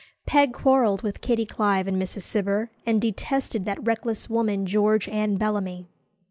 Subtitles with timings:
[0.25, 2.23] Peg quarrelled with Kitty Clive and Mrs.
[2.23, 5.89] Cibber, and detested that reckless woman George Anne Bellamy.